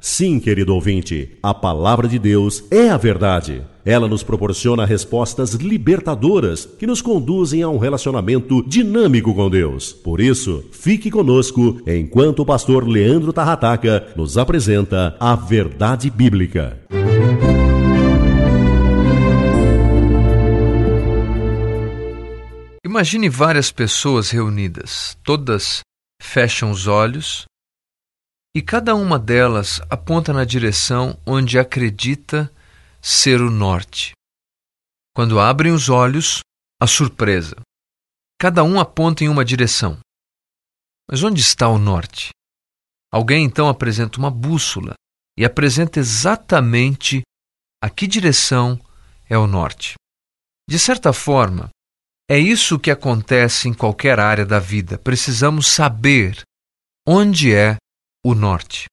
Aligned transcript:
Sim, 0.00 0.38
querido 0.38 0.74
ouvinte, 0.74 1.36
a 1.42 1.52
palavra 1.52 2.06
de 2.06 2.18
Deus 2.18 2.64
é 2.70 2.88
a 2.88 2.96
verdade. 2.96 3.62
Ela 3.84 4.06
nos 4.06 4.22
proporciona 4.22 4.84
respostas 4.84 5.54
libertadoras 5.54 6.66
que 6.66 6.86
nos 6.86 7.02
conduzem 7.02 7.62
a 7.62 7.68
um 7.68 7.78
relacionamento 7.78 8.62
dinâmico 8.66 9.34
com 9.34 9.50
Deus. 9.50 9.92
Por 9.92 10.20
isso, 10.20 10.64
fique 10.72 11.10
conosco 11.10 11.80
enquanto 11.86 12.40
o 12.40 12.46
pastor 12.46 12.86
Leandro 12.86 13.32
Tarrataca 13.32 14.12
nos 14.14 14.38
apresenta 14.38 15.16
a 15.18 15.34
verdade 15.34 16.10
bíblica. 16.10 16.78
Imagine 22.84 23.28
várias 23.28 23.72
pessoas 23.72 24.30
reunidas, 24.30 25.16
todas 25.24 25.80
fecham 26.20 26.70
os 26.70 26.86
olhos 26.86 27.46
e 28.58 28.62
cada 28.62 28.92
uma 28.96 29.20
delas 29.20 29.80
aponta 29.88 30.32
na 30.32 30.44
direção 30.44 31.16
onde 31.24 31.60
acredita 31.60 32.52
ser 33.00 33.40
o 33.40 33.52
norte. 33.52 34.14
Quando 35.14 35.38
abrem 35.38 35.70
os 35.70 35.88
olhos, 35.88 36.40
a 36.82 36.84
surpresa. 36.84 37.54
Cada 38.36 38.64
um 38.64 38.80
aponta 38.80 39.22
em 39.22 39.28
uma 39.28 39.44
direção. 39.44 40.00
Mas 41.08 41.22
onde 41.22 41.40
está 41.40 41.68
o 41.68 41.78
norte? 41.78 42.30
Alguém 43.12 43.44
então 43.44 43.68
apresenta 43.68 44.18
uma 44.18 44.28
bússola 44.28 44.94
e 45.38 45.44
apresenta 45.44 46.00
exatamente 46.00 47.22
a 47.80 47.88
que 47.88 48.08
direção 48.08 48.76
é 49.30 49.38
o 49.38 49.46
norte. 49.46 49.94
De 50.68 50.80
certa 50.80 51.12
forma, 51.12 51.68
é 52.28 52.36
isso 52.36 52.76
que 52.76 52.90
acontece 52.90 53.68
em 53.68 53.72
qualquer 53.72 54.18
área 54.18 54.44
da 54.44 54.58
vida. 54.58 54.98
Precisamos 54.98 55.68
saber 55.68 56.42
onde 57.06 57.54
é 57.54 57.76
o 58.30 58.34
norte? 58.34 58.84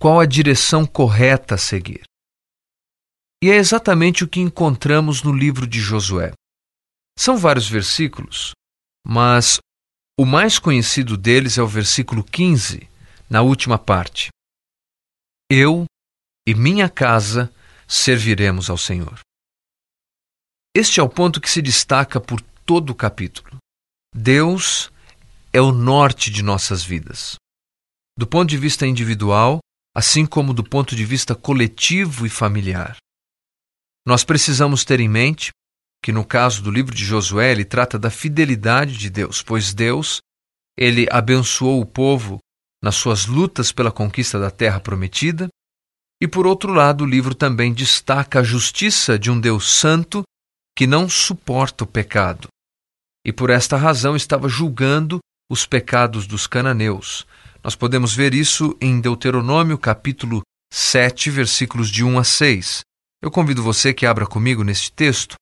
Qual 0.00 0.18
a 0.18 0.26
direção 0.26 0.84
correta 0.84 1.54
a 1.54 1.58
seguir? 1.58 2.02
E 3.40 3.48
é 3.48 3.54
exatamente 3.54 4.24
o 4.24 4.28
que 4.28 4.40
encontramos 4.40 5.22
no 5.22 5.32
livro 5.32 5.68
de 5.68 5.78
Josué. 5.78 6.32
São 7.16 7.36
vários 7.36 7.68
versículos, 7.68 8.54
mas 9.06 9.58
o 10.18 10.26
mais 10.26 10.58
conhecido 10.58 11.16
deles 11.16 11.58
é 11.58 11.62
o 11.62 11.68
versículo 11.68 12.24
15, 12.24 12.88
na 13.30 13.40
última 13.40 13.78
parte. 13.78 14.30
Eu 15.48 15.84
e 16.44 16.52
minha 16.52 16.88
casa 16.88 17.52
serviremos 17.86 18.68
ao 18.68 18.76
Senhor. 18.76 19.20
Este 20.74 20.98
é 20.98 21.02
o 21.04 21.08
ponto 21.08 21.40
que 21.40 21.48
se 21.48 21.62
destaca 21.62 22.20
por 22.20 22.40
todo 22.40 22.90
o 22.90 22.96
capítulo. 22.96 23.58
Deus 24.12 24.90
é 25.52 25.60
o 25.60 25.70
norte 25.70 26.32
de 26.32 26.42
nossas 26.42 26.82
vidas 26.82 27.36
do 28.16 28.26
ponto 28.26 28.48
de 28.48 28.56
vista 28.56 28.86
individual, 28.86 29.58
assim 29.94 30.24
como 30.24 30.54
do 30.54 30.64
ponto 30.64 30.96
de 30.96 31.04
vista 31.04 31.34
coletivo 31.34 32.26
e 32.26 32.30
familiar. 32.30 32.96
Nós 34.06 34.24
precisamos 34.24 34.84
ter 34.84 35.00
em 35.00 35.08
mente 35.08 35.50
que 36.02 36.12
no 36.12 36.24
caso 36.24 36.62
do 36.62 36.70
livro 36.70 36.94
de 36.94 37.04
Josué, 37.04 37.50
ele 37.50 37.64
trata 37.64 37.98
da 37.98 38.10
fidelidade 38.10 38.96
de 38.96 39.10
Deus, 39.10 39.42
pois 39.42 39.74
Deus, 39.74 40.20
ele 40.76 41.06
abençoou 41.10 41.80
o 41.80 41.86
povo 41.86 42.38
nas 42.82 42.94
suas 42.94 43.26
lutas 43.26 43.72
pela 43.72 43.90
conquista 43.90 44.38
da 44.38 44.50
terra 44.50 44.78
prometida, 44.78 45.48
e 46.20 46.28
por 46.28 46.46
outro 46.46 46.72
lado, 46.72 47.04
o 47.04 47.06
livro 47.06 47.34
também 47.34 47.74
destaca 47.74 48.40
a 48.40 48.44
justiça 48.44 49.18
de 49.18 49.30
um 49.30 49.38
Deus 49.38 49.68
santo 49.68 50.22
que 50.76 50.86
não 50.86 51.08
suporta 51.08 51.84
o 51.84 51.86
pecado. 51.86 52.48
E 53.24 53.32
por 53.32 53.50
esta 53.50 53.76
razão 53.76 54.14
estava 54.14 54.48
julgando 54.48 55.18
os 55.50 55.66
pecados 55.66 56.26
dos 56.26 56.46
cananeus, 56.46 57.26
nós 57.66 57.74
podemos 57.74 58.14
ver 58.14 58.32
isso 58.32 58.76
em 58.80 59.00
Deuteronômio 59.00 59.76
capítulo 59.76 60.40
7, 60.72 61.30
versículos 61.30 61.90
de 61.90 62.04
1 62.04 62.16
a 62.16 62.22
6. 62.22 62.82
Eu 63.20 63.28
convido 63.28 63.60
você 63.60 63.92
que 63.92 64.06
abra 64.06 64.24
comigo 64.24 64.62
neste 64.62 64.92
texto 64.92 65.34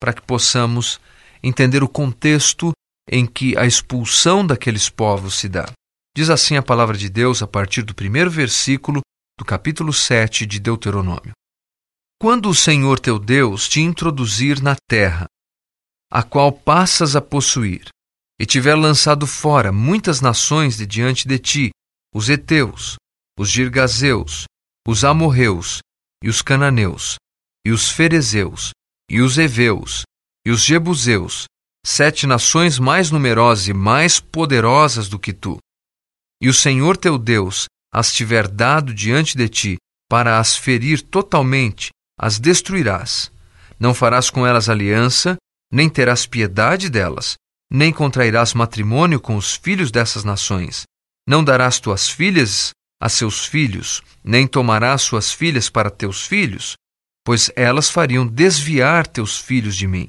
para 0.00 0.12
que 0.12 0.20
possamos 0.22 1.00
entender 1.40 1.80
o 1.84 1.88
contexto 1.88 2.72
em 3.08 3.24
que 3.24 3.56
a 3.56 3.64
expulsão 3.64 4.44
daqueles 4.44 4.88
povos 4.88 5.36
se 5.36 5.48
dá. 5.48 5.70
Diz 6.16 6.30
assim 6.30 6.56
a 6.56 6.62
palavra 6.64 6.98
de 6.98 7.08
Deus 7.08 7.44
a 7.44 7.46
partir 7.46 7.82
do 7.82 7.94
primeiro 7.94 8.28
versículo 8.28 9.00
do 9.38 9.44
capítulo 9.44 9.92
7 9.92 10.44
de 10.44 10.58
Deuteronômio: 10.58 11.30
Quando 12.20 12.48
o 12.48 12.54
Senhor 12.56 12.98
teu 12.98 13.20
Deus 13.20 13.68
te 13.68 13.80
introduzir 13.80 14.60
na 14.60 14.74
terra, 14.88 15.26
a 16.10 16.24
qual 16.24 16.50
passas 16.50 17.14
a 17.14 17.20
possuir, 17.20 17.86
e 18.40 18.46
tiver 18.46 18.74
lançado 18.74 19.26
fora 19.26 19.72
muitas 19.72 20.20
nações 20.20 20.76
de 20.76 20.86
diante 20.86 21.26
de 21.26 21.38
ti, 21.38 21.70
os 22.14 22.28
heteus, 22.28 22.96
os 23.38 23.48
girgazeus, 23.48 24.44
os 24.86 25.04
amorreus, 25.04 25.80
e 26.22 26.28
os 26.28 26.42
cananeus, 26.42 27.16
e 27.66 27.70
os 27.70 27.90
ferezeus, 27.90 28.70
e 29.10 29.20
os 29.20 29.38
heveus, 29.38 30.02
e 30.46 30.50
os 30.50 30.62
jebuseus, 30.62 31.44
sete 31.84 32.26
nações 32.26 32.78
mais 32.78 33.10
numerosas 33.10 33.68
e 33.68 33.72
mais 33.72 34.20
poderosas 34.20 35.08
do 35.08 35.18
que 35.18 35.32
tu. 35.32 35.58
E 36.40 36.48
o 36.48 36.54
Senhor 36.54 36.96
teu 36.96 37.18
Deus 37.18 37.66
as 37.92 38.12
tiver 38.12 38.48
dado 38.48 38.94
diante 38.94 39.36
de 39.36 39.48
ti, 39.48 39.76
para 40.08 40.38
as 40.38 40.56
ferir 40.56 41.02
totalmente, 41.02 41.90
as 42.18 42.38
destruirás. 42.38 43.30
Não 43.78 43.92
farás 43.92 44.30
com 44.30 44.46
elas 44.46 44.68
aliança, 44.68 45.36
nem 45.70 45.88
terás 45.90 46.24
piedade 46.26 46.88
delas, 46.88 47.34
nem 47.72 47.90
contrairás 47.90 48.52
matrimônio 48.52 49.18
com 49.18 49.34
os 49.34 49.54
filhos 49.54 49.90
dessas 49.90 50.24
nações. 50.24 50.82
Não 51.26 51.42
darás 51.42 51.80
tuas 51.80 52.06
filhas 52.06 52.72
a 53.00 53.08
seus 53.08 53.46
filhos, 53.46 54.02
nem 54.22 54.46
tomarás 54.46 55.00
suas 55.00 55.32
filhas 55.32 55.70
para 55.70 55.90
teus 55.90 56.26
filhos, 56.26 56.74
pois 57.24 57.50
elas 57.56 57.88
fariam 57.88 58.26
desviar 58.26 59.06
teus 59.06 59.38
filhos 59.38 59.74
de 59.74 59.88
mim, 59.88 60.08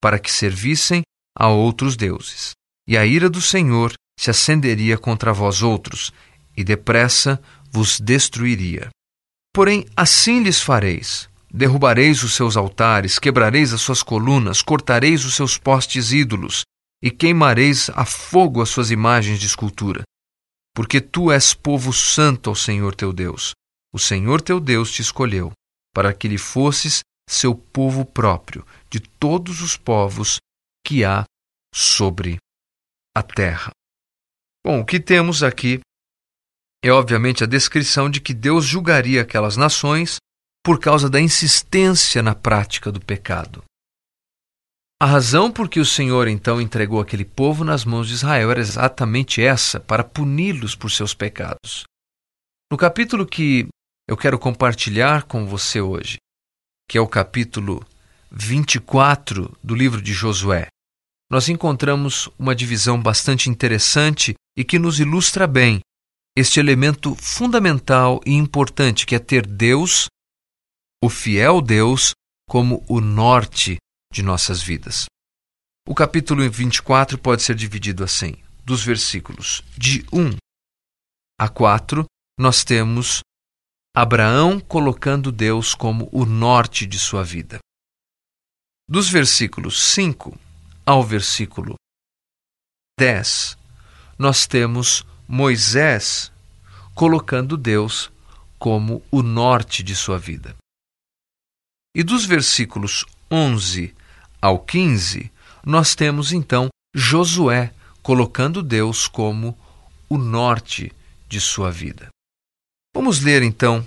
para 0.00 0.20
que 0.20 0.30
servissem 0.30 1.02
a 1.36 1.48
outros 1.48 1.96
deuses. 1.96 2.52
E 2.86 2.96
a 2.96 3.04
ira 3.04 3.28
do 3.28 3.42
Senhor 3.42 3.92
se 4.18 4.30
acenderia 4.30 4.96
contra 4.96 5.32
vós 5.32 5.62
outros, 5.62 6.12
e 6.56 6.62
depressa 6.62 7.42
vos 7.72 7.98
destruiria. 7.98 8.88
Porém, 9.52 9.84
assim 9.96 10.42
lhes 10.42 10.60
fareis, 10.60 11.28
derrubareis 11.52 12.22
os 12.22 12.34
seus 12.34 12.56
altares, 12.56 13.18
quebrareis 13.18 13.72
as 13.72 13.80
suas 13.80 14.02
colunas, 14.02 14.62
cortareis 14.62 15.24
os 15.24 15.34
seus 15.34 15.58
postes 15.58 16.12
ídolos 16.12 16.62
e 17.02 17.10
queimareis 17.10 17.90
a 17.90 18.04
fogo 18.04 18.60
as 18.60 18.68
suas 18.68 18.90
imagens 18.90 19.38
de 19.38 19.46
escultura. 19.46 20.02
Porque 20.74 21.00
tu 21.00 21.32
és 21.32 21.54
povo 21.54 21.92
santo 21.92 22.50
ao 22.50 22.56
Senhor 22.56 22.94
teu 22.94 23.12
Deus. 23.12 23.52
O 23.92 23.98
Senhor 23.98 24.40
teu 24.40 24.60
Deus 24.60 24.92
te 24.92 25.02
escolheu 25.02 25.52
para 25.92 26.12
que 26.14 26.28
lhe 26.28 26.38
fosses 26.38 27.00
seu 27.28 27.54
povo 27.54 28.04
próprio 28.04 28.66
de 28.88 29.00
todos 29.00 29.60
os 29.60 29.76
povos 29.76 30.38
que 30.84 31.04
há 31.04 31.24
sobre 31.74 32.38
a 33.14 33.22
terra. 33.22 33.70
Bom, 34.64 34.80
o 34.80 34.84
que 34.84 35.00
temos 35.00 35.42
aqui 35.42 35.80
é 36.84 36.90
obviamente 36.90 37.44
a 37.44 37.46
descrição 37.46 38.08
de 38.08 38.20
que 38.20 38.34
Deus 38.34 38.64
julgaria 38.64 39.22
aquelas 39.22 39.56
nações 39.56 40.16
por 40.64 40.78
causa 40.78 41.08
da 41.08 41.20
insistência 41.20 42.22
na 42.22 42.34
prática 42.34 42.92
do 42.92 43.00
pecado. 43.00 43.62
A 45.02 45.06
razão 45.06 45.50
por 45.50 45.70
que 45.70 45.80
o 45.80 45.84
Senhor 45.86 46.28
então 46.28 46.60
entregou 46.60 47.00
aquele 47.00 47.24
povo 47.24 47.64
nas 47.64 47.86
mãos 47.86 48.06
de 48.06 48.12
Israel 48.12 48.50
era 48.50 48.60
exatamente 48.60 49.40
essa, 49.40 49.80
para 49.80 50.04
puni-los 50.04 50.76
por 50.76 50.90
seus 50.90 51.14
pecados. 51.14 51.84
No 52.70 52.76
capítulo 52.76 53.24
que 53.24 53.66
eu 54.06 54.14
quero 54.14 54.38
compartilhar 54.38 55.22
com 55.22 55.46
você 55.46 55.80
hoje, 55.80 56.18
que 56.86 56.98
é 56.98 57.00
o 57.00 57.08
capítulo 57.08 57.82
24 58.30 59.56
do 59.64 59.74
livro 59.74 60.02
de 60.02 60.12
Josué, 60.12 60.66
nós 61.30 61.48
encontramos 61.48 62.28
uma 62.38 62.54
divisão 62.54 63.00
bastante 63.00 63.48
interessante 63.48 64.34
e 64.54 64.62
que 64.62 64.78
nos 64.78 65.00
ilustra 65.00 65.46
bem 65.46 65.80
este 66.36 66.60
elemento 66.60 67.14
fundamental 67.14 68.20
e 68.26 68.34
importante 68.34 69.06
que 69.06 69.14
é 69.14 69.18
ter 69.18 69.46
Deus 69.46 70.08
o 71.02 71.08
fiel 71.08 71.62
Deus 71.62 72.12
como 72.46 72.84
o 72.86 73.00
norte 73.00 73.78
de 74.12 74.22
nossas 74.22 74.62
vidas. 74.62 75.06
O 75.86 75.94
capítulo 75.94 76.48
24 76.50 77.18
pode 77.18 77.42
ser 77.42 77.54
dividido 77.54 78.04
assim: 78.04 78.34
dos 78.64 78.84
versículos 78.84 79.62
de 79.76 80.04
1 80.12 80.36
a 81.38 81.48
4, 81.48 82.04
nós 82.38 82.64
temos 82.64 83.20
Abraão 83.94 84.60
colocando 84.60 85.32
Deus 85.32 85.74
como 85.74 86.08
o 86.12 86.24
norte 86.24 86.86
de 86.86 86.98
sua 86.98 87.24
vida. 87.24 87.58
Dos 88.88 89.08
versículos 89.08 89.80
5 89.94 90.38
ao 90.84 91.02
versículo 91.02 91.74
10, 92.98 93.56
nós 94.18 94.46
temos 94.46 95.04
Moisés 95.26 96.30
colocando 96.94 97.56
Deus 97.56 98.10
como 98.58 99.02
o 99.10 99.22
norte 99.22 99.82
de 99.82 99.94
sua 99.96 100.18
vida. 100.18 100.56
E 101.94 102.02
dos 102.02 102.24
versículos 102.26 103.06
11 103.30 103.94
ao 104.40 104.58
15, 104.58 105.30
nós 105.64 105.94
temos 105.94 106.32
então 106.32 106.68
Josué 106.94 107.72
colocando 108.02 108.62
Deus 108.62 109.06
como 109.06 109.56
o 110.08 110.16
norte 110.16 110.92
de 111.28 111.40
sua 111.40 111.70
vida. 111.70 112.08
Vamos 112.94 113.20
ler 113.20 113.42
então 113.42 113.84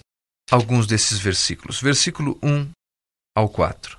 alguns 0.50 0.88
desses 0.88 1.20
versículos. 1.20 1.82
Versículo 1.82 2.38
1 2.42 2.70
ao 3.36 3.50
4. 3.50 3.98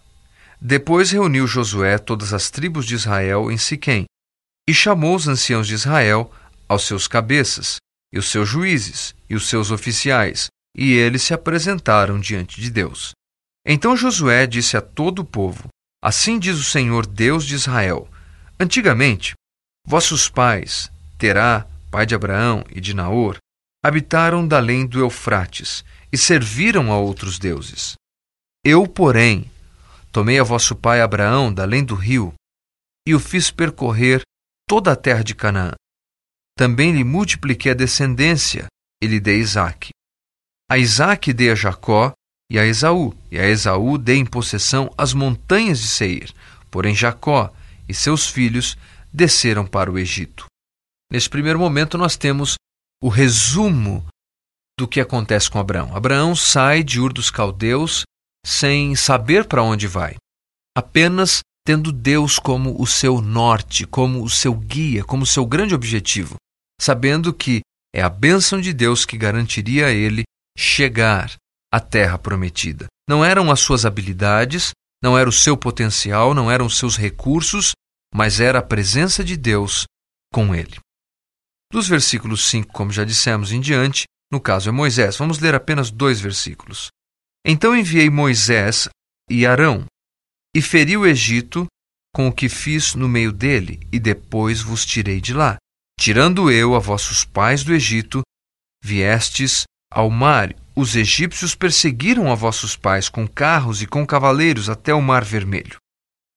Depois 0.61 1.11
reuniu 1.11 1.47
Josué 1.47 1.99
todas 1.99 2.33
as 2.33 2.51
tribos 2.51 2.87
de 2.87 2.95
Israel 2.95 3.51
em 3.51 3.59
Siquém 3.59 4.05
e 4.69 4.73
chamou 4.73 5.15
os 5.15 5.29
anciãos 5.29 5.67
de 5.67 5.75
Israel 5.75 6.33
aos 6.69 6.87
seus 6.87 7.07
cabeças 7.07 7.77
e 8.13 8.19
os 8.19 8.31
seus 8.31 8.49
juízes 8.49 9.15
e 9.29 9.35
os 9.35 9.49
seus 9.49 9.71
oficiais, 9.71 10.47
e 10.75 10.93
eles 10.93 11.23
se 11.23 11.35
apresentaram 11.35 12.19
diante 12.19 12.61
de 12.61 12.71
Deus. 12.71 13.13
Então 13.67 13.97
Josué 13.97 14.47
disse 14.47 14.77
a 14.77 14.81
todo 14.81 15.19
o 15.19 15.25
povo: 15.25 15.69
Assim 16.05 16.39
diz 16.39 16.59
o 16.59 16.63
Senhor 16.63 17.07
Deus 17.07 17.47
de 17.47 17.55
Israel: 17.55 18.07
Antigamente, 18.61 19.33
vossos 19.87 20.29
pais, 20.29 20.93
Terá, 21.17 21.67
pai 21.91 22.05
de 22.05 22.15
Abraão 22.15 22.63
e 22.69 22.79
de 22.79 22.93
Naor, 22.93 23.39
habitaram 23.83 24.47
da 24.47 24.59
além 24.59 24.87
do 24.87 25.01
Eufrates 25.01 25.83
e 26.13 26.19
serviram 26.19 26.93
a 26.93 26.99
outros 26.99 27.39
deuses. 27.39 27.95
Eu, 28.63 28.87
porém, 28.87 29.51
tomei 30.13 30.39
a 30.39 30.43
vosso 30.43 30.77
pai 30.77 31.01
Abraão 31.01 31.51
da 31.51 31.63
além 31.63 31.83
do 31.83 31.95
rio 31.95 32.35
e 33.09 33.15
o 33.15 33.21
fiz 33.21 33.51
percorrer 33.51 34.21
toda 34.69 34.93
a 34.93 34.97
terra 34.97 35.25
de 35.25 35.35
Canaã. 35.35 35.73
Também 36.55 36.93
lhe 36.93 37.03
multipliquei 37.03 37.73
a 37.73 37.75
descendência 37.75 38.67
e 39.03 39.07
lhe 39.07 39.19
dei 39.19 39.39
Isaque. 39.39 39.89
A 40.71 40.77
Isaque 40.77 41.33
dei 41.33 41.51
a 41.51 41.55
Jacó 41.55 42.13
e 42.51 42.59
a 42.59 42.65
Esaú, 42.65 43.15
e 43.31 43.39
a 43.39 43.47
Esaú 43.47 43.99
dê 43.99 44.17
em 44.17 44.27
possessão 44.27 44.93
as 44.97 45.13
montanhas 45.13 45.81
de 45.81 45.89
Seir. 45.89 46.33
Porém, 46.71 46.95
Jacó 46.95 47.53
e 47.89 47.95
seus 47.95 48.27
filhos 48.27 48.77
desceram 49.13 49.67
para 49.67 49.91
o 49.91 49.99
Egito. 49.99 50.47
Nesse 51.11 51.29
primeiro 51.29 51.59
momento, 51.59 51.97
nós 51.97 52.17
temos 52.17 52.55
o 53.03 53.09
resumo 53.09 54.05
do 54.79 54.89
que 54.89 55.01
acontece 55.01 55.51
com 55.51 55.59
Abraão. 55.59 55.95
Abraão 55.95 56.35
sai 56.35 56.83
de 56.83 57.01
Ur 57.01 57.13
dos 57.13 57.31
Caldeus 57.31 58.03
sem 58.45 58.95
saber 58.95 59.47
para 59.47 59.63
onde 59.63 59.87
vai, 59.87 60.17
apenas 60.77 61.41
tendo 61.67 61.93
Deus 61.93 62.39
como 62.39 62.81
o 62.81 62.87
seu 62.87 63.21
norte, 63.23 63.87
como 63.87 64.23
o 64.23 64.29
seu 64.29 64.53
guia, 64.55 65.03
como 65.03 65.23
o 65.23 65.27
seu 65.27 65.47
grande 65.47 65.75
objetivo, 65.75 66.37
sabendo 66.81 67.33
que 67.33 67.61
é 67.95 68.03
a 68.03 68.09
bênção 68.09 68.61
de 68.61 68.73
Deus 68.73 69.07
que 69.07 69.17
garantiria 69.17 69.87
a 69.87 69.91
ele 69.91 70.25
chegar 70.59 71.33
a 71.75 71.81
terra 71.81 72.17
prometida. 72.17 72.87
Não 73.09 73.25
eram 73.25 73.51
as 73.51 73.59
suas 73.59 73.85
habilidades, 73.85 74.71
não 75.03 75.19
era 75.19 75.29
o 75.29 75.33
seu 75.33 75.57
potencial, 75.57 76.33
não 76.33 76.49
eram 76.49 76.67
os 76.67 76.79
seus 76.79 76.97
recursos, 76.97 77.73
mas 78.15 78.39
era 78.39 78.61
a 78.61 78.63
presença 78.63 79.25
de 79.25 79.37
Deus 79.37 79.85
com 80.33 80.55
ele. 80.55 80.79
Dos 81.73 81.89
versículos 81.89 82.45
5, 82.45 82.73
como 82.73 82.93
já 82.93 83.03
dissemos 83.03 83.51
em 83.51 83.61
diante, 83.61 84.05
no 84.31 84.41
caso 84.41 84.69
é 84.69 84.73
Moisés, 84.73 85.17
vamos 85.17 85.41
ler 85.41 85.53
apenas 85.53 85.91
dois 85.91 86.21
versículos. 86.21 86.91
Então 87.45 87.77
enviei 87.77 88.09
Moisés 88.09 88.89
e 89.29 89.45
Arão, 89.45 89.85
e 90.55 90.63
feri 90.63 90.97
o 90.97 91.05
Egito 91.05 91.67
com 92.15 92.29
o 92.29 92.33
que 92.33 92.49
fiz 92.49 92.95
no 92.95 93.09
meio 93.09 93.33
dele, 93.33 93.81
e 93.91 93.99
depois 93.99 94.63
vos 94.63 94.87
tirei 94.87 95.21
de 95.21 95.35
lá. 95.35 95.57
Tirando 95.99 96.53
eu 96.53 96.77
a 96.77 96.79
vossos 96.79 97.25
pais 97.25 97.65
do 97.65 97.75
Egito, 97.75 98.23
viestes 98.81 99.65
ao 99.91 100.09
mar 100.09 100.55
os 100.77 100.97
egípcios 100.97 101.55
perseguiram 101.55 102.31
a 102.31 102.35
vossos 102.35 102.77
pais 102.77 103.09
com 103.09 103.27
carros 103.27 103.81
e 103.81 103.87
com 103.87 104.07
cavaleiros 104.07 104.69
até 104.69 104.93
o 104.93 105.01
mar 105.01 105.25
vermelho. 105.25 105.77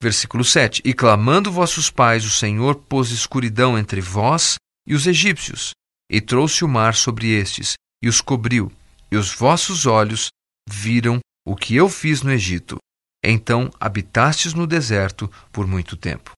Versículo 0.01 0.43
7: 0.43 0.81
E 0.85 0.93
clamando 0.93 1.51
vossos 1.51 1.89
pais, 1.89 2.23
o 2.23 2.29
Senhor 2.29 2.75
pôs 2.75 3.09
escuridão 3.09 3.77
entre 3.77 3.99
vós 3.99 4.55
e 4.85 4.93
os 4.93 5.07
egípcios, 5.07 5.71
e 6.09 6.21
trouxe 6.21 6.63
o 6.63 6.67
mar 6.67 6.93
sobre 6.93 7.31
estes, 7.31 7.73
e 8.01 8.07
os 8.07 8.21
cobriu, 8.21 8.71
e 9.11 9.17
os 9.17 9.33
vossos 9.33 9.85
olhos 9.85 10.29
viram 10.69 11.19
o 11.45 11.55
que 11.55 11.75
eu 11.75 11.89
fiz 11.89 12.21
no 12.21 12.31
Egito. 12.31 12.77
Então 13.23 13.71
habitastes 13.79 14.53
no 14.53 14.67
deserto 14.67 15.31
por 15.51 15.65
muito 15.65 15.97
tempo. 15.97 16.31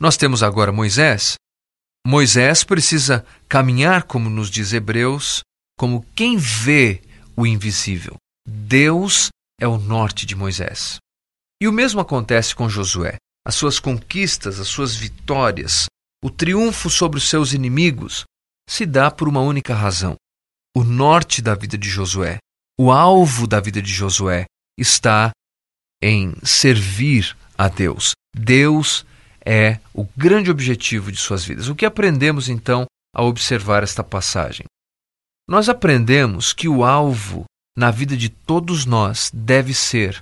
Nós 0.00 0.16
temos 0.16 0.42
agora 0.42 0.72
Moisés. 0.72 1.36
Moisés 2.06 2.64
precisa 2.64 3.24
caminhar, 3.48 4.02
como 4.02 4.28
nos 4.28 4.50
diz 4.50 4.72
Hebreus, 4.72 5.40
como 5.78 6.04
quem 6.14 6.36
vê 6.36 7.00
o 7.36 7.46
invisível. 7.46 8.16
Deus 8.46 9.28
é 9.60 9.66
o 9.66 9.78
norte 9.78 10.26
de 10.26 10.34
Moisés. 10.34 10.98
E 11.60 11.68
o 11.68 11.72
mesmo 11.72 12.00
acontece 12.00 12.54
com 12.54 12.68
Josué. 12.68 13.16
As 13.46 13.54
suas 13.54 13.78
conquistas, 13.78 14.58
as 14.58 14.68
suas 14.68 14.96
vitórias, 14.96 15.86
o 16.22 16.30
triunfo 16.30 16.88
sobre 16.88 17.18
os 17.18 17.28
seus 17.28 17.52
inimigos 17.52 18.24
se 18.68 18.86
dá 18.86 19.10
por 19.10 19.28
uma 19.28 19.40
única 19.40 19.74
razão. 19.74 20.16
O 20.76 20.82
norte 20.82 21.42
da 21.42 21.54
vida 21.54 21.76
de 21.76 21.88
Josué, 21.88 22.38
o 22.78 22.90
alvo 22.90 23.46
da 23.46 23.60
vida 23.60 23.80
de 23.80 23.92
Josué 23.92 24.46
está 24.78 25.30
em 26.02 26.34
servir 26.42 27.36
a 27.56 27.68
Deus. 27.68 28.12
Deus 28.34 29.06
é 29.44 29.78
o 29.92 30.04
grande 30.16 30.50
objetivo 30.50 31.12
de 31.12 31.18
suas 31.18 31.44
vidas. 31.44 31.68
O 31.68 31.74
que 31.74 31.86
aprendemos 31.86 32.48
então 32.48 32.86
ao 33.14 33.26
observar 33.26 33.82
esta 33.82 34.02
passagem? 34.02 34.64
Nós 35.48 35.68
aprendemos 35.68 36.52
que 36.52 36.68
o 36.68 36.84
alvo 36.84 37.44
na 37.76 37.90
vida 37.90 38.16
de 38.16 38.28
todos 38.28 38.86
nós 38.86 39.30
deve 39.32 39.74
ser 39.74 40.18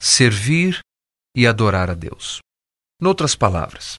servir 0.00 0.80
e 1.36 1.46
adorar 1.46 1.90
a 1.90 1.94
Deus. 1.94 2.38
Noutras 3.00 3.34
palavras, 3.34 3.96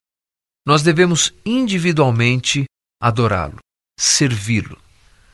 nós 0.65 0.82
devemos 0.82 1.34
individualmente 1.46 2.65
adorá-lo, 3.01 3.58
servi-lo. 4.00 4.82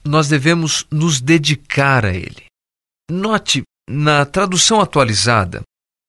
Nós 0.04 0.28
devemos 0.28 0.86
nos 0.92 1.22
dedicar 1.22 2.06
a 2.06 2.14
ele. 2.14 2.46
Note, 3.10 3.64
na 3.88 4.26
tradução 4.26 4.82
atualizada, 4.82 5.62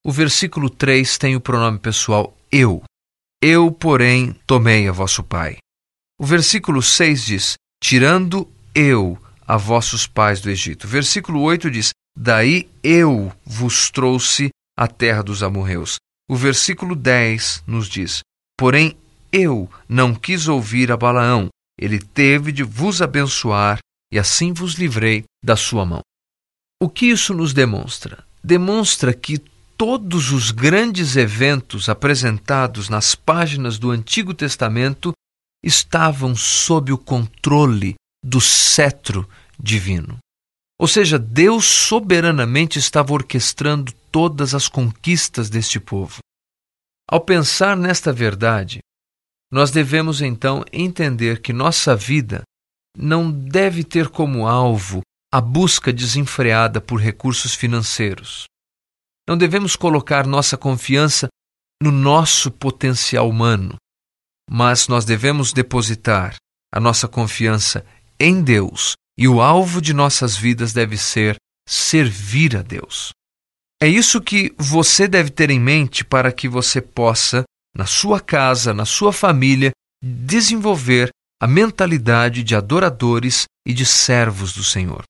o 0.03 0.11
versículo 0.11 0.69
3 0.69 1.17
tem 1.17 1.35
o 1.35 1.41
pronome 1.41 1.77
pessoal 1.77 2.35
eu. 2.51 2.83
Eu, 3.41 3.71
porém, 3.71 4.33
tomei 4.45 4.87
a 4.87 4.91
vosso 4.91 5.23
pai. 5.23 5.57
O 6.19 6.25
versículo 6.25 6.81
6 6.81 7.25
diz: 7.25 7.53
tirando 7.83 8.47
eu 8.73 9.17
a 9.47 9.57
vossos 9.57 10.07
pais 10.07 10.39
do 10.41 10.49
Egito. 10.49 10.87
Versículo 10.87 11.41
8 11.41 11.69
diz: 11.69 11.89
Daí 12.17 12.69
eu 12.83 13.31
vos 13.45 13.89
trouxe 13.89 14.49
a 14.77 14.87
terra 14.87 15.21
dos 15.21 15.43
amorreus. 15.43 15.95
O 16.29 16.35
versículo 16.35 16.95
10 16.95 17.63
nos 17.67 17.87
diz: 17.87 18.21
Porém 18.57 18.95
eu 19.31 19.69
não 19.87 20.13
quis 20.13 20.47
ouvir 20.47 20.91
a 20.91 20.97
Balaão, 20.97 21.49
ele 21.79 21.99
teve 21.99 22.51
de 22.51 22.63
vos 22.63 23.01
abençoar 23.01 23.79
e 24.11 24.19
assim 24.19 24.53
vos 24.53 24.75
livrei 24.75 25.23
da 25.43 25.55
sua 25.55 25.85
mão. 25.85 26.01
O 26.81 26.89
que 26.89 27.07
isso 27.07 27.33
nos 27.33 27.53
demonstra? 27.53 28.23
Demonstra 28.43 29.13
que 29.13 29.37
todos 29.77 30.31
os 30.31 30.51
grandes 30.51 31.15
eventos 31.15 31.89
apresentados 31.89 32.89
nas 32.89 33.15
páginas 33.15 33.77
do 33.77 33.91
Antigo 33.91 34.33
Testamento 34.33 35.11
estavam 35.63 36.35
sob 36.35 36.91
o 36.91 36.97
controle 36.97 37.95
do 38.23 38.39
cetro 38.39 39.27
divino. 39.59 40.17
Ou 40.79 40.87
seja, 40.87 41.19
Deus 41.19 41.65
soberanamente 41.65 42.79
estava 42.79 43.13
orquestrando 43.13 43.93
todas 44.11 44.55
as 44.55 44.67
conquistas 44.67 45.49
deste 45.49 45.79
povo. 45.79 46.19
Ao 47.07 47.21
pensar 47.21 47.77
nesta 47.77 48.11
verdade, 48.11 48.79
nós 49.51 49.69
devemos 49.69 50.21
então 50.21 50.63
entender 50.71 51.41
que 51.41 51.53
nossa 51.53 51.95
vida 51.95 52.41
não 52.97 53.31
deve 53.31 53.83
ter 53.83 54.09
como 54.09 54.47
alvo 54.47 55.01
a 55.31 55.39
busca 55.39 55.93
desenfreada 55.93 56.81
por 56.81 56.99
recursos 56.99 57.53
financeiros. 57.53 58.45
Não 59.27 59.37
devemos 59.37 59.75
colocar 59.75 60.25
nossa 60.25 60.57
confiança 60.57 61.27
no 61.81 61.91
nosso 61.91 62.51
potencial 62.51 63.29
humano, 63.29 63.75
mas 64.49 64.87
nós 64.87 65.05
devemos 65.05 65.53
depositar 65.53 66.35
a 66.73 66.79
nossa 66.79 67.07
confiança 67.07 67.85
em 68.21 68.43
Deus 68.43 68.93
e 69.17 69.27
o 69.27 69.41
alvo 69.41 69.81
de 69.81 69.93
nossas 69.93 70.37
vidas 70.37 70.71
deve 70.71 70.95
ser 70.95 71.35
servir 71.67 72.55
a 72.55 72.61
Deus. 72.61 73.09
É 73.81 73.87
isso 73.87 74.21
que 74.21 74.53
você 74.57 75.07
deve 75.07 75.31
ter 75.31 75.49
em 75.49 75.59
mente 75.59 76.05
para 76.05 76.31
que 76.31 76.47
você 76.47 76.79
possa, 76.79 77.43
na 77.75 77.87
sua 77.87 78.19
casa, 78.19 78.75
na 78.75 78.85
sua 78.85 79.11
família, 79.11 79.71
desenvolver 80.03 81.09
a 81.41 81.47
mentalidade 81.47 82.43
de 82.43 82.55
adoradores 82.55 83.45
e 83.67 83.73
de 83.73 83.87
servos 83.87 84.53
do 84.53 84.63
Senhor. 84.63 85.01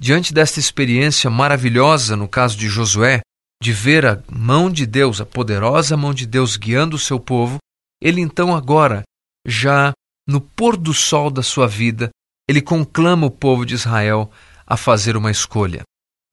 Diante 0.00 0.32
desta 0.32 0.58
experiência 0.58 1.28
maravilhosa, 1.28 2.16
no 2.16 2.26
caso 2.26 2.56
de 2.56 2.68
Josué, 2.68 3.20
de 3.62 3.72
ver 3.72 4.06
a 4.06 4.22
mão 4.30 4.70
de 4.70 4.86
Deus, 4.86 5.20
a 5.20 5.26
poderosa 5.26 5.94
mão 5.94 6.14
de 6.14 6.26
Deus 6.26 6.56
guiando 6.56 6.96
o 6.96 6.98
seu 6.98 7.20
povo, 7.20 7.58
ele 8.00 8.22
então 8.22 8.56
agora, 8.56 9.02
já 9.46 9.92
no 10.26 10.40
pôr 10.40 10.76
do 10.76 10.94
sol 10.94 11.30
da 11.30 11.42
sua 11.42 11.68
vida, 11.68 12.10
ele 12.48 12.62
conclama 12.62 13.26
o 13.26 13.30
povo 13.30 13.64
de 13.66 13.74
Israel 13.74 14.30
a 14.66 14.76
fazer 14.76 15.16
uma 15.16 15.30
escolha: 15.30 15.82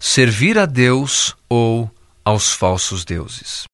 servir 0.02 0.58
a 0.58 0.66
Deus 0.66 1.36
ou 1.50 1.90
aos 2.24 2.52
falsos 2.52 3.04
deuses. 3.04 3.66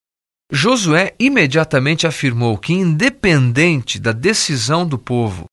Josué 0.52 1.14
imediatamente 1.20 2.08
afirmou 2.08 2.58
que, 2.58 2.74
independente 2.74 4.00
da 4.00 4.12
decisão 4.12 4.88
do 4.88 4.98
povo, 4.98 5.46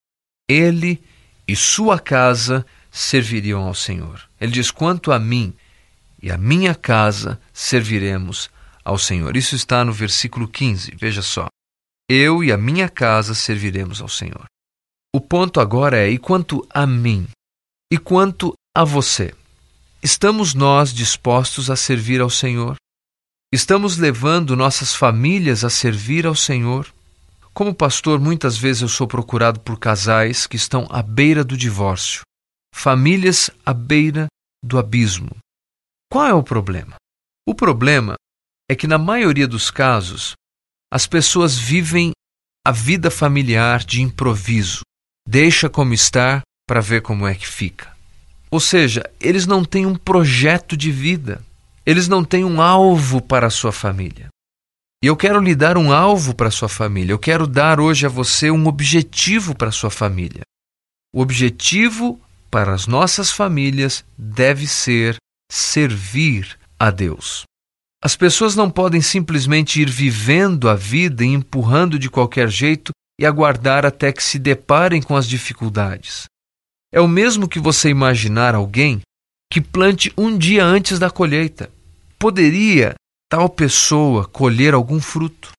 ele 0.48 1.02
e 1.46 1.54
sua 1.54 1.98
casa 1.98 2.64
serviriam 2.90 3.62
ao 3.62 3.74
Senhor. 3.74 4.22
Ele 4.40 4.52
diz: 4.52 4.70
quanto 4.70 5.12
a 5.12 5.18
mim 5.18 5.52
e 6.22 6.30
a 6.30 6.38
minha 6.38 6.74
casa 6.74 7.38
serviremos 7.52 8.48
ao 8.84 8.98
Senhor. 8.98 9.36
Isso 9.36 9.54
está 9.54 9.84
no 9.84 9.92
versículo 9.92 10.48
15. 10.48 10.94
Veja 10.96 11.20
só. 11.20 11.48
Eu 12.08 12.42
e 12.42 12.52
a 12.52 12.56
minha 12.56 12.88
casa 12.88 13.34
serviremos 13.34 14.00
ao 14.00 14.08
Senhor. 14.08 14.46
O 15.16 15.20
ponto 15.20 15.60
agora 15.60 15.96
é: 15.96 16.10
e 16.10 16.18
quanto 16.18 16.68
a 16.68 16.86
mim? 16.86 17.26
E 17.90 17.96
quanto 17.96 18.52
a 18.76 18.84
você? 18.84 19.34
Estamos 20.02 20.52
nós 20.52 20.92
dispostos 20.92 21.70
a 21.70 21.74
servir 21.74 22.20
ao 22.20 22.28
Senhor? 22.28 22.76
Estamos 23.50 23.96
levando 23.96 24.54
nossas 24.54 24.94
famílias 24.94 25.64
a 25.64 25.70
servir 25.70 26.26
ao 26.26 26.34
Senhor? 26.34 26.92
Como 27.54 27.74
pastor, 27.74 28.20
muitas 28.20 28.58
vezes 28.58 28.82
eu 28.82 28.90
sou 28.90 29.08
procurado 29.08 29.58
por 29.60 29.78
casais 29.78 30.46
que 30.46 30.56
estão 30.56 30.86
à 30.90 31.00
beira 31.00 31.42
do 31.42 31.56
divórcio, 31.56 32.20
famílias 32.74 33.48
à 33.64 33.72
beira 33.72 34.26
do 34.62 34.78
abismo. 34.78 35.34
Qual 36.12 36.26
é 36.26 36.34
o 36.34 36.42
problema? 36.42 36.96
O 37.48 37.54
problema 37.54 38.16
é 38.70 38.76
que, 38.76 38.86
na 38.86 38.98
maioria 38.98 39.48
dos 39.48 39.70
casos, 39.70 40.34
as 40.92 41.06
pessoas 41.06 41.56
vivem 41.56 42.12
a 42.66 42.70
vida 42.70 43.10
familiar 43.10 43.82
de 43.82 44.02
improviso, 44.02 44.82
deixa 45.26 45.68
como 45.68 45.92
está 45.92 46.42
para 46.66 46.80
ver 46.80 47.02
como 47.02 47.26
é 47.26 47.34
que 47.34 47.46
fica. 47.46 47.94
Ou 48.50 48.60
seja, 48.60 49.02
eles 49.20 49.46
não 49.46 49.64
têm 49.64 49.84
um 49.84 49.96
projeto 49.96 50.76
de 50.76 50.90
vida, 50.90 51.42
eles 51.84 52.08
não 52.08 52.24
têm 52.24 52.44
um 52.44 52.60
alvo 52.60 53.20
para 53.20 53.48
a 53.48 53.50
sua 53.50 53.72
família. 53.72 54.28
E 55.02 55.06
eu 55.06 55.16
quero 55.16 55.40
lhe 55.40 55.54
dar 55.54 55.76
um 55.76 55.92
alvo 55.92 56.34
para 56.34 56.48
a 56.48 56.52
sua 56.52 56.68
família, 56.68 57.12
eu 57.12 57.18
quero 57.18 57.46
dar 57.46 57.80
hoje 57.80 58.06
a 58.06 58.08
você 58.08 58.50
um 58.50 58.66
objetivo 58.66 59.54
para 59.54 59.68
a 59.68 59.72
sua 59.72 59.90
família. 59.90 60.42
O 61.14 61.20
objetivo 61.20 62.20
para 62.50 62.72
as 62.72 62.86
nossas 62.86 63.30
famílias 63.30 64.04
deve 64.16 64.66
ser 64.66 65.16
servir 65.50 66.58
a 66.78 66.90
Deus. 66.90 67.44
As 68.02 68.14
pessoas 68.16 68.54
não 68.54 68.70
podem 68.70 69.00
simplesmente 69.00 69.80
ir 69.80 69.90
vivendo 69.90 70.68
a 70.68 70.74
vida 70.74 71.24
e 71.24 71.28
empurrando 71.28 71.98
de 71.98 72.08
qualquer 72.08 72.48
jeito 72.48 72.92
e 73.18 73.24
aguardar 73.24 73.86
até 73.86 74.12
que 74.12 74.22
se 74.22 74.38
deparem 74.38 75.00
com 75.00 75.16
as 75.16 75.26
dificuldades. 75.26 76.26
É 76.92 77.00
o 77.00 77.08
mesmo 77.08 77.48
que 77.48 77.58
você 77.58 77.88
imaginar 77.88 78.54
alguém 78.54 79.00
que 79.50 79.60
plante 79.60 80.12
um 80.16 80.36
dia 80.36 80.64
antes 80.64 80.98
da 80.98 81.10
colheita. 81.10 81.70
Poderia 82.18 82.94
tal 83.28 83.48
pessoa 83.48 84.24
colher 84.26 84.74
algum 84.74 85.00
fruto? 85.00 85.52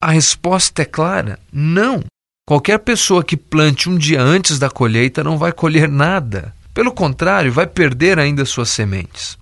A 0.00 0.10
resposta 0.10 0.82
é 0.82 0.84
clara: 0.84 1.38
não. 1.52 2.04
Qualquer 2.46 2.78
pessoa 2.78 3.22
que 3.22 3.36
plante 3.36 3.88
um 3.88 3.98
dia 3.98 4.22
antes 4.22 4.58
da 4.58 4.70
colheita 4.70 5.22
não 5.22 5.36
vai 5.36 5.52
colher 5.52 5.88
nada. 5.88 6.54
Pelo 6.72 6.92
contrário, 6.92 7.52
vai 7.52 7.66
perder 7.66 8.18
ainda 8.18 8.44
suas 8.44 8.70
sementes. 8.70 9.36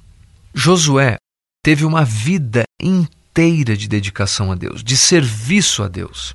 Josué 0.55 1.17
teve 1.63 1.85
uma 1.85 2.05
vida 2.05 2.65
inteira 2.81 3.77
de 3.77 3.87
dedicação 3.87 4.51
a 4.51 4.55
Deus, 4.55 4.83
de 4.83 4.97
serviço 4.97 5.83
a 5.83 5.89
Deus. 5.89 6.35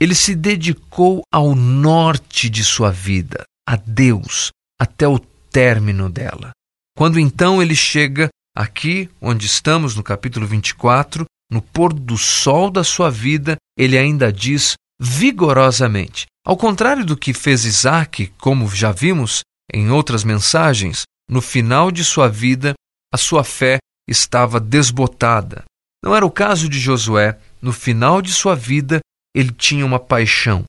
Ele 0.00 0.14
se 0.14 0.34
dedicou 0.34 1.22
ao 1.32 1.54
norte 1.54 2.50
de 2.50 2.64
sua 2.64 2.90
vida, 2.90 3.44
a 3.66 3.76
Deus, 3.76 4.50
até 4.78 5.08
o 5.08 5.18
término 5.18 6.10
dela. 6.10 6.50
Quando 6.96 7.18
então 7.18 7.62
ele 7.62 7.74
chega 7.74 8.28
aqui, 8.54 9.08
onde 9.20 9.46
estamos, 9.46 9.94
no 9.96 10.02
capítulo 10.02 10.46
24, 10.46 11.24
no 11.50 11.62
pôr 11.62 11.92
do 11.92 12.16
sol 12.18 12.70
da 12.70 12.84
sua 12.84 13.10
vida, 13.10 13.56
ele 13.78 13.96
ainda 13.96 14.32
diz 14.32 14.74
vigorosamente. 15.00 16.26
Ao 16.44 16.56
contrário 16.56 17.04
do 17.04 17.16
que 17.16 17.32
fez 17.32 17.64
Isaac, 17.64 18.32
como 18.38 18.68
já 18.68 18.92
vimos 18.92 19.40
em 19.72 19.90
outras 19.90 20.24
mensagens, 20.24 21.02
no 21.28 21.40
final 21.40 21.90
de 21.90 22.04
sua 22.04 22.28
vida, 22.28 22.74
a 23.12 23.18
sua 23.18 23.42
fé 23.42 23.78
estava 24.08 24.60
desbotada. 24.60 25.64
Não 26.04 26.14
era 26.14 26.24
o 26.24 26.30
caso 26.30 26.68
de 26.68 26.78
Josué. 26.78 27.38
No 27.60 27.72
final 27.72 28.22
de 28.22 28.32
sua 28.32 28.54
vida, 28.54 29.00
ele 29.36 29.52
tinha 29.52 29.84
uma 29.84 30.00
paixão. 30.00 30.64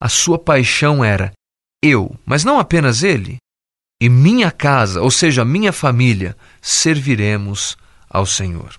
A 0.00 0.08
sua 0.08 0.38
paixão 0.38 1.04
era 1.04 1.32
eu, 1.82 2.16
mas 2.24 2.44
não 2.44 2.60
apenas 2.60 3.02
ele. 3.02 3.38
E 4.00 4.08
minha 4.08 4.52
casa, 4.52 5.02
ou 5.02 5.10
seja, 5.10 5.44
minha 5.44 5.72
família, 5.72 6.36
serviremos 6.62 7.76
ao 8.08 8.24
Senhor. 8.24 8.78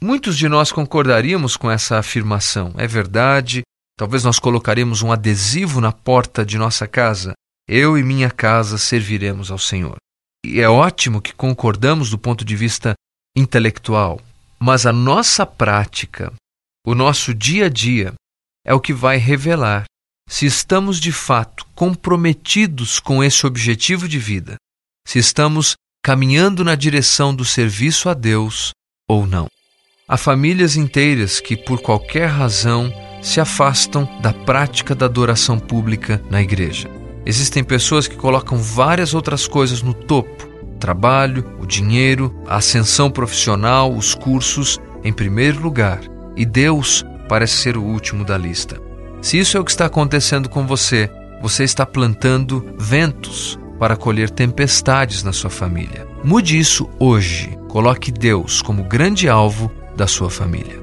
Muitos 0.00 0.38
de 0.38 0.48
nós 0.48 0.72
concordaríamos 0.72 1.58
com 1.58 1.70
essa 1.70 1.98
afirmação. 1.98 2.72
É 2.78 2.86
verdade, 2.86 3.62
talvez 3.98 4.24
nós 4.24 4.38
colocaríamos 4.38 5.02
um 5.02 5.12
adesivo 5.12 5.78
na 5.80 5.92
porta 5.92 6.44
de 6.44 6.56
nossa 6.56 6.88
casa. 6.88 7.34
Eu 7.68 7.98
e 7.98 8.02
minha 8.02 8.30
casa 8.30 8.78
serviremos 8.78 9.50
ao 9.50 9.58
Senhor. 9.58 9.96
E 10.44 10.58
é 10.58 10.68
ótimo 10.68 11.20
que 11.20 11.34
concordamos 11.34 12.08
do 12.08 12.18
ponto 12.18 12.44
de 12.44 12.56
vista 12.56 12.94
intelectual, 13.36 14.20
mas 14.58 14.86
a 14.86 14.92
nossa 14.92 15.44
prática, 15.44 16.32
o 16.86 16.94
nosso 16.94 17.34
dia 17.34 17.66
a 17.66 17.68
dia, 17.68 18.14
é 18.64 18.72
o 18.74 18.80
que 18.80 18.92
vai 18.92 19.16
revelar 19.16 19.84
se 20.28 20.46
estamos 20.46 21.00
de 21.00 21.12
fato 21.12 21.66
comprometidos 21.74 22.98
com 22.98 23.22
esse 23.22 23.46
objetivo 23.46 24.08
de 24.08 24.18
vida, 24.18 24.56
se 25.06 25.18
estamos 25.18 25.74
caminhando 26.02 26.64
na 26.64 26.74
direção 26.74 27.34
do 27.34 27.44
serviço 27.44 28.08
a 28.08 28.14
Deus 28.14 28.70
ou 29.08 29.26
não. 29.26 29.46
Há 30.08 30.16
famílias 30.16 30.76
inteiras 30.76 31.40
que, 31.40 31.56
por 31.56 31.80
qualquer 31.80 32.26
razão, 32.26 32.92
se 33.22 33.40
afastam 33.40 34.08
da 34.20 34.32
prática 34.32 34.94
da 34.94 35.06
adoração 35.06 35.58
pública 35.58 36.22
na 36.30 36.42
igreja. 36.42 36.90
Existem 37.24 37.62
pessoas 37.62 38.08
que 38.08 38.16
colocam 38.16 38.58
várias 38.58 39.14
outras 39.14 39.46
coisas 39.46 39.80
no 39.80 39.94
topo: 39.94 40.48
o 40.62 40.78
trabalho, 40.78 41.56
o 41.60 41.66
dinheiro, 41.66 42.34
a 42.46 42.56
ascensão 42.56 43.10
profissional, 43.10 43.94
os 43.94 44.14
cursos, 44.14 44.80
em 45.04 45.12
primeiro 45.12 45.60
lugar, 45.60 46.00
e 46.36 46.44
Deus 46.44 47.04
parece 47.32 47.56
ser 47.56 47.78
o 47.78 47.82
último 47.82 48.26
da 48.26 48.36
lista. 48.36 48.78
Se 49.22 49.38
isso 49.38 49.56
é 49.56 49.60
o 49.60 49.64
que 49.64 49.70
está 49.70 49.86
acontecendo 49.86 50.50
com 50.50 50.66
você, 50.66 51.10
você 51.40 51.64
está 51.64 51.86
plantando 51.86 52.74
ventos 52.76 53.58
para 53.78 53.96
colher 53.96 54.28
tempestades 54.28 55.22
na 55.22 55.32
sua 55.32 55.48
família. 55.48 56.06
Mude 56.22 56.58
isso 56.58 56.90
hoje. 56.98 57.58
Coloque 57.68 58.12
Deus 58.12 58.60
como 58.60 58.84
grande 58.84 59.30
alvo 59.30 59.72
da 59.96 60.06
sua 60.06 60.28
família. 60.28 60.81